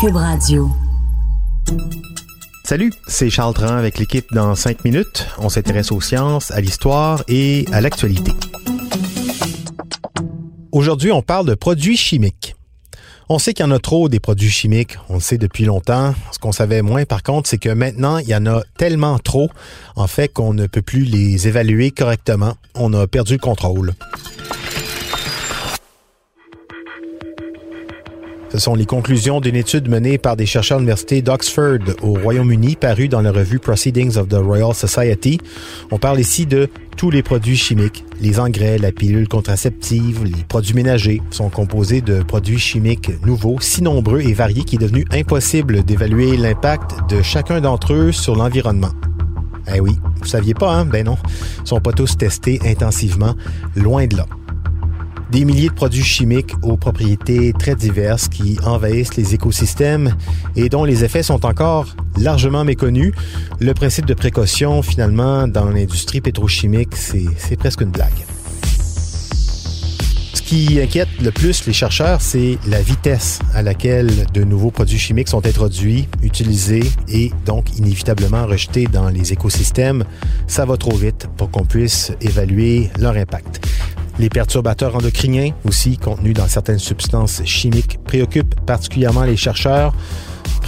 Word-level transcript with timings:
Cube 0.00 0.14
Radio. 0.14 0.70
Salut, 2.62 2.92
c'est 3.08 3.30
Charles 3.30 3.54
Tran 3.54 3.76
avec 3.76 3.98
l'équipe 3.98 4.26
dans 4.32 4.54
5 4.54 4.84
minutes. 4.84 5.26
On 5.38 5.48
s'intéresse 5.48 5.90
aux 5.90 6.00
sciences, 6.00 6.52
à 6.52 6.60
l'histoire 6.60 7.24
et 7.26 7.64
à 7.72 7.80
l'actualité. 7.80 8.30
Aujourd'hui, 10.70 11.10
on 11.10 11.22
parle 11.22 11.46
de 11.46 11.54
produits 11.54 11.96
chimiques. 11.96 12.54
On 13.28 13.40
sait 13.40 13.54
qu'il 13.54 13.66
y 13.66 13.68
en 13.68 13.72
a 13.72 13.80
trop 13.80 14.08
des 14.08 14.20
produits 14.20 14.50
chimiques, 14.50 14.98
on 15.08 15.14
le 15.14 15.20
sait 15.20 15.36
depuis 15.36 15.64
longtemps. 15.64 16.14
Ce 16.30 16.38
qu'on 16.38 16.52
savait 16.52 16.82
moins 16.82 17.04
par 17.04 17.24
contre, 17.24 17.48
c'est 17.48 17.58
que 17.58 17.68
maintenant, 17.68 18.18
il 18.18 18.28
y 18.28 18.36
en 18.36 18.46
a 18.46 18.62
tellement 18.76 19.18
trop, 19.18 19.50
en 19.96 20.06
fait, 20.06 20.28
qu'on 20.28 20.54
ne 20.54 20.66
peut 20.68 20.82
plus 20.82 21.02
les 21.02 21.48
évaluer 21.48 21.90
correctement. 21.90 22.54
On 22.76 22.92
a 22.92 23.08
perdu 23.08 23.32
le 23.32 23.40
contrôle. 23.40 23.94
Ce 28.50 28.58
sont 28.58 28.74
les 28.74 28.86
conclusions 28.86 29.40
d'une 29.40 29.56
étude 29.56 29.90
menée 29.90 30.16
par 30.16 30.34
des 30.34 30.46
chercheurs 30.46 30.78
de 30.78 30.82
l'Université 30.82 31.20
d'Oxford 31.20 31.80
au 32.02 32.14
Royaume-Uni, 32.14 32.76
parue 32.76 33.08
dans 33.08 33.20
la 33.20 33.30
revue 33.30 33.58
Proceedings 33.58 34.16
of 34.16 34.28
the 34.28 34.36
Royal 34.36 34.74
Society. 34.74 35.38
On 35.90 35.98
parle 35.98 36.18
ici 36.18 36.46
de 36.46 36.68
tous 36.96 37.10
les 37.10 37.22
produits 37.22 37.58
chimiques. 37.58 38.04
Les 38.22 38.40
engrais, 38.40 38.78
la 38.78 38.90
pilule 38.90 39.28
contraceptive, 39.28 40.24
les 40.24 40.44
produits 40.48 40.74
ménagers 40.74 41.20
sont 41.30 41.50
composés 41.50 42.00
de 42.00 42.22
produits 42.22 42.58
chimiques 42.58 43.10
nouveaux, 43.24 43.58
si 43.60 43.82
nombreux 43.82 44.22
et 44.22 44.32
variés 44.32 44.64
qu'il 44.64 44.82
est 44.82 44.86
devenu 44.86 45.04
impossible 45.12 45.84
d'évaluer 45.84 46.38
l'impact 46.38 47.10
de 47.10 47.20
chacun 47.20 47.60
d'entre 47.60 47.92
eux 47.92 48.12
sur 48.12 48.34
l'environnement. 48.34 48.92
Eh 49.74 49.80
oui, 49.80 49.92
vous 50.20 50.26
saviez 50.26 50.54
pas, 50.54 50.74
hein? 50.74 50.86
Ben 50.86 51.04
non. 51.04 51.18
Ils 51.62 51.68
sont 51.68 51.80
pas 51.80 51.92
tous 51.92 52.16
testés 52.16 52.58
intensivement, 52.64 53.34
loin 53.76 54.06
de 54.06 54.16
là. 54.16 54.26
Des 55.30 55.44
milliers 55.44 55.68
de 55.68 55.74
produits 55.74 56.02
chimiques 56.02 56.52
aux 56.62 56.78
propriétés 56.78 57.52
très 57.58 57.74
diverses 57.74 58.28
qui 58.28 58.58
envahissent 58.64 59.16
les 59.16 59.34
écosystèmes 59.34 60.14
et 60.56 60.70
dont 60.70 60.84
les 60.84 61.04
effets 61.04 61.22
sont 61.22 61.44
encore 61.44 61.94
largement 62.16 62.64
méconnus. 62.64 63.12
Le 63.60 63.74
principe 63.74 64.06
de 64.06 64.14
précaution, 64.14 64.80
finalement, 64.80 65.46
dans 65.46 65.66
l'industrie 65.66 66.22
pétrochimique, 66.22 66.96
c'est 66.96 67.56
presque 67.58 67.82
une 67.82 67.90
blague. 67.90 68.24
Ce 70.32 70.40
qui 70.40 70.80
inquiète 70.80 71.08
le 71.22 71.30
plus 71.30 71.66
les 71.66 71.74
chercheurs, 71.74 72.22
c'est 72.22 72.56
la 72.66 72.80
vitesse 72.80 73.38
à 73.52 73.60
laquelle 73.60 74.26
de 74.32 74.44
nouveaux 74.44 74.70
produits 74.70 74.98
chimiques 74.98 75.28
sont 75.28 75.44
introduits, 75.46 76.08
utilisés 76.22 76.84
et 77.06 77.32
donc 77.44 77.76
inévitablement 77.76 78.46
rejetés 78.46 78.86
dans 78.86 79.10
les 79.10 79.34
écosystèmes. 79.34 80.04
Ça 80.46 80.64
va 80.64 80.78
trop 80.78 80.96
vite 80.96 81.28
pour 81.36 81.50
qu'on 81.50 81.66
puisse 81.66 82.12
évaluer 82.22 82.88
leur 82.98 83.14
impact. 83.14 83.60
Les 84.18 84.28
perturbateurs 84.28 84.96
endocriniens, 84.96 85.52
aussi 85.64 85.96
contenus 85.96 86.34
dans 86.34 86.48
certaines 86.48 86.80
substances 86.80 87.42
chimiques, 87.44 87.98
préoccupent 88.04 88.58
particulièrement 88.66 89.22
les 89.22 89.36
chercheurs 89.36 89.94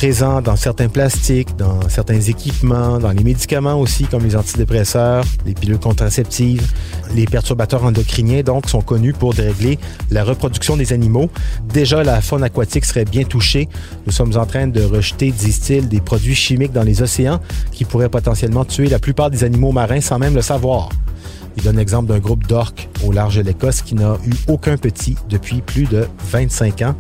présents 0.01 0.41
dans 0.41 0.57
certains 0.57 0.89
plastiques, 0.89 1.57
dans 1.57 1.89
certains 1.89 2.21
équipements, 2.21 2.99
dans 2.99 3.11
les 3.11 3.23
médicaments 3.23 3.79
aussi, 3.79 4.05
comme 4.05 4.25
les 4.25 4.35
antidépresseurs, 4.35 5.25
les 5.45 5.53
pilules 5.53 5.79
contraceptives. 5.79 6.73
Les 7.15 7.27
perturbateurs 7.27 7.85
endocriniens, 7.85 8.43
donc, 8.43 8.69
sont 8.69 8.81
connus 8.81 9.13
pour 9.13 9.35
dérégler 9.35 9.79
la 10.11 10.25
reproduction 10.25 10.77
des 10.77 10.93
animaux. 10.93 11.29
Déjà, 11.69 12.03
la 12.03 12.23
faune 12.23 12.45
aquatique 12.45 12.85
serait 12.85 13.05
bien 13.05 13.25
touchée. 13.25 13.69
Nous 14.07 14.13
sommes 14.13 14.37
en 14.39 14.47
train 14.47 14.69
de 14.69 14.83
rejeter, 14.83 15.33
disent-ils, 15.33 15.89
des 15.89 16.01
produits 16.01 16.35
chimiques 16.35 16.73
dans 16.73 16.85
les 16.85 17.03
océans 17.03 17.41
qui 17.73 17.85
pourraient 17.85 18.09
potentiellement 18.09 18.65
tuer 18.65 18.89
la 18.89 19.01
plupart 19.01 19.29
des 19.29 19.45
animaux 19.45 19.73
marins 19.73 20.01
sans 20.01 20.19
même 20.19 20.35
le 20.35 20.43
savoir. 20.43 20.89
Donne 21.65 21.77
l'exemple 21.77 22.09
d'un 22.09 22.19
groupe 22.19 22.47
d'orques 22.47 22.89
au 23.05 23.13
large 23.13 23.37
de 23.37 23.43
l'Écosse 23.43 23.83
qui 23.83 23.95
n'a 23.95 24.17
eu 24.27 24.33
aucun 24.49 24.79
petit 24.79 25.17
depuis 25.29 25.61
plus 25.61 25.85
de 25.85 26.07
25 26.31 26.83
ans. 26.83 26.95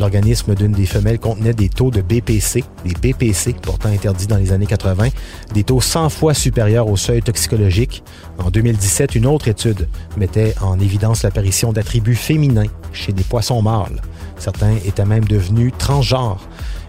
L'organisme 0.00 0.54
d'une 0.56 0.72
des 0.72 0.86
femelles 0.86 1.20
contenait 1.20 1.52
des 1.52 1.68
taux 1.68 1.92
de 1.92 2.00
BPC, 2.00 2.64
des 2.84 3.12
BPC 3.12 3.54
pourtant 3.62 3.88
interdits 3.88 4.26
dans 4.26 4.36
les 4.36 4.50
années 4.52 4.66
80, 4.66 5.08
des 5.54 5.62
taux 5.62 5.80
100 5.80 6.08
fois 6.08 6.34
supérieurs 6.34 6.88
au 6.88 6.96
seuil 6.96 7.22
toxicologique. 7.22 8.02
En 8.38 8.50
2017, 8.50 9.14
une 9.14 9.26
autre 9.26 9.46
étude 9.46 9.88
mettait 10.16 10.54
en 10.60 10.80
évidence 10.80 11.22
l'apparition 11.22 11.72
d'attributs 11.72 12.16
féminins 12.16 12.70
chez 12.92 13.12
des 13.12 13.22
poissons 13.22 13.62
mâles. 13.62 14.02
Certains 14.38 14.74
étaient 14.84 15.04
même 15.04 15.24
devenus 15.24 15.72
transgenres 15.78 16.48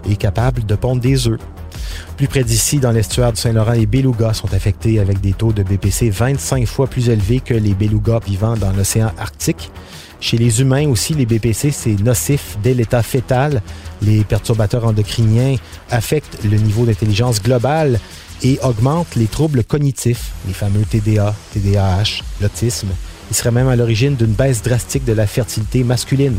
et 0.10 0.16
capables 0.16 0.66
de 0.66 0.76
pondre 0.76 1.02
des 1.02 1.28
œufs. 1.28 1.40
Plus 2.18 2.28
près 2.28 2.44
d'ici, 2.44 2.80
dans 2.80 2.92
l'estuaire 2.92 3.34
du 3.34 3.40
Saint-Laurent, 3.42 3.74
les 3.74 3.86
belugas 3.86 4.34
sont 4.34 4.54
affectés 4.54 5.00
avec 5.00 5.22
des 5.22 5.34
taux 5.34 5.52
de 5.52 5.64
BPC 5.64 6.10
25 6.10 6.66
fois 6.66 6.88
plus 6.88 7.10
élevés 7.10 7.40
que 7.40 7.54
les 7.54 7.74
belugas 7.74 8.20
vivant 8.26 8.56
dans 8.56 8.72
l'océan 8.72 9.12
Arctique. 9.18 9.72
Chez 10.20 10.38
les 10.38 10.62
humains 10.62 10.88
aussi, 10.88 11.16
les 11.16 11.26
BPC, 11.26 11.72
c'est 11.72 12.00
nocif 12.00 12.58
dès 12.62 12.76
l'état 12.76 13.02
fœtal. 13.02 13.62
Les 14.04 14.24
perturbateurs 14.24 14.86
endocriniens 14.86 15.56
affectent 15.90 16.44
le 16.44 16.58
niveau 16.58 16.86
d'intelligence 16.86 17.42
globale 17.42 18.00
et 18.44 18.60
augmentent 18.64 19.16
les 19.16 19.28
troubles 19.28 19.64
cognitifs, 19.64 20.32
les 20.48 20.54
fameux 20.54 20.84
TDA, 20.84 21.34
TDAH, 21.54 22.24
l'autisme. 22.40 22.90
Ils 23.32 23.36
seraient 23.36 23.52
même 23.52 23.68
à 23.68 23.76
l'origine 23.76 24.16
d'une 24.16 24.34
baisse 24.34 24.62
drastique 24.62 25.06
de 25.06 25.14
la 25.14 25.26
fertilité 25.26 25.84
masculine. 25.84 26.38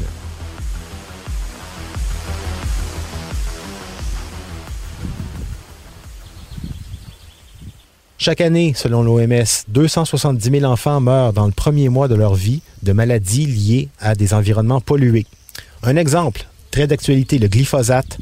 Chaque 8.25 8.41
année, 8.41 8.73
selon 8.77 9.03
l'OMS, 9.03 9.65
270 9.67 10.61
000 10.61 10.63
enfants 10.63 11.01
meurent 11.01 11.33
dans 11.33 11.47
le 11.47 11.51
premier 11.51 11.89
mois 11.89 12.07
de 12.07 12.15
leur 12.15 12.37
vie 12.37 12.63
de 12.85 12.93
maladies 12.93 13.47
liées 13.47 13.89
à 13.99 14.15
des 14.15 14.33
environnements 14.33 14.81
pollués. 14.81 15.27
Un 15.83 15.97
exemple, 15.97 16.47
très 16.71 16.87
d'actualité, 16.87 17.41
le 17.41 17.49
glyphosate, 17.49 18.19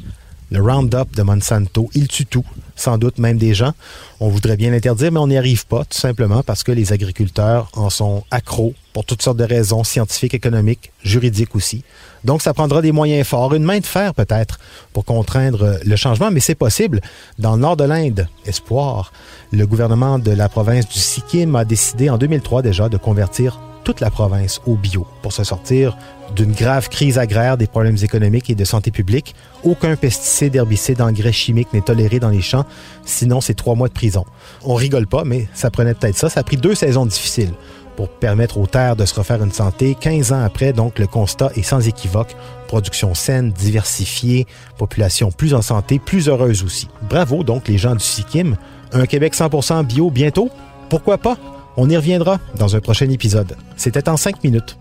le 0.51 0.61
Roundup 0.61 1.15
de 1.15 1.23
Monsanto, 1.23 1.89
il 1.95 2.09
tue 2.09 2.25
tout, 2.25 2.45
sans 2.75 2.97
doute 2.97 3.17
même 3.19 3.37
des 3.37 3.53
gens. 3.53 3.71
On 4.19 4.27
voudrait 4.27 4.57
bien 4.57 4.69
l'interdire, 4.69 5.11
mais 5.11 5.19
on 5.19 5.27
n'y 5.27 5.37
arrive 5.37 5.65
pas, 5.65 5.85
tout 5.85 5.97
simplement 5.97 6.43
parce 6.43 6.63
que 6.63 6.73
les 6.73 6.91
agriculteurs 6.91 7.69
en 7.73 7.89
sont 7.89 8.25
accros 8.31 8.73
pour 8.91 9.05
toutes 9.05 9.21
sortes 9.21 9.37
de 9.37 9.45
raisons 9.45 9.85
scientifiques, 9.85 10.33
économiques, 10.33 10.91
juridiques 11.03 11.55
aussi. 11.55 11.83
Donc, 12.25 12.41
ça 12.41 12.53
prendra 12.53 12.81
des 12.81 12.91
moyens 12.91 13.25
forts, 13.25 13.53
une 13.53 13.63
main 13.63 13.79
de 13.79 13.85
fer 13.85 14.13
peut-être, 14.13 14.59
pour 14.91 15.05
contraindre 15.05 15.79
le 15.85 15.95
changement, 15.95 16.31
mais 16.31 16.41
c'est 16.41 16.55
possible. 16.55 16.99
Dans 17.39 17.55
le 17.55 17.61
nord 17.61 17.77
de 17.77 17.85
l'Inde, 17.85 18.27
espoir, 18.45 19.13
le 19.53 19.65
gouvernement 19.65 20.19
de 20.19 20.31
la 20.31 20.49
province 20.49 20.89
du 20.89 20.99
Sikkim 20.99 21.55
a 21.55 21.63
décidé 21.63 22.09
en 22.09 22.17
2003 22.17 22.61
déjà 22.61 22.89
de 22.89 22.97
convertir 22.97 23.61
toute 23.91 23.99
la 23.99 24.09
province 24.09 24.61
au 24.65 24.75
bio 24.75 25.05
pour 25.21 25.33
se 25.33 25.43
sortir 25.43 25.97
d'une 26.33 26.53
grave 26.53 26.87
crise 26.87 27.17
agraire, 27.17 27.57
des 27.57 27.67
problèmes 27.67 27.97
économiques 28.01 28.49
et 28.49 28.55
de 28.55 28.63
santé 28.63 28.89
publique. 28.89 29.35
Aucun 29.65 29.97
pesticide, 29.97 30.55
herbicide, 30.55 31.01
engrais 31.01 31.33
chimique 31.33 31.73
n'est 31.73 31.81
toléré 31.81 32.17
dans 32.17 32.29
les 32.29 32.39
champs, 32.39 32.63
sinon 33.03 33.41
c'est 33.41 33.53
trois 33.53 33.75
mois 33.75 33.89
de 33.89 33.93
prison. 33.93 34.23
On 34.63 34.75
rigole 34.75 35.07
pas, 35.07 35.25
mais 35.25 35.49
ça 35.53 35.69
prenait 35.69 35.93
peut-être 35.93 36.15
ça. 36.15 36.29
Ça 36.29 36.39
a 36.39 36.43
pris 36.43 36.55
deux 36.55 36.73
saisons 36.73 37.05
difficiles 37.05 37.51
pour 37.97 38.07
permettre 38.07 38.59
aux 38.59 38.65
terres 38.65 38.95
de 38.95 39.03
se 39.03 39.13
refaire 39.13 39.43
une 39.43 39.51
santé. 39.51 39.97
15 39.99 40.31
ans 40.31 40.41
après, 40.41 40.71
donc, 40.71 40.97
le 40.97 41.05
constat 41.07 41.51
est 41.57 41.61
sans 41.61 41.85
équivoque. 41.85 42.33
Production 42.69 43.13
saine, 43.13 43.51
diversifiée, 43.51 44.47
population 44.77 45.31
plus 45.31 45.53
en 45.53 45.61
santé, 45.61 45.99
plus 45.99 46.29
heureuse 46.29 46.63
aussi. 46.63 46.87
Bravo 47.09 47.43
donc 47.43 47.67
les 47.67 47.77
gens 47.77 47.95
du 47.95 48.05
Sikkim. 48.05 48.55
Un 48.93 49.05
Québec 49.05 49.35
100% 49.35 49.83
bio 49.83 50.09
bientôt? 50.09 50.49
Pourquoi 50.87 51.17
pas? 51.17 51.35
On 51.77 51.89
y 51.89 51.95
reviendra 51.95 52.39
dans 52.57 52.75
un 52.75 52.79
prochain 52.79 53.09
épisode. 53.09 53.55
C'était 53.77 54.09
en 54.09 54.17
5 54.17 54.43
minutes. 54.43 54.77